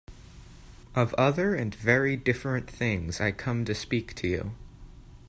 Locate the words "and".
1.53-1.75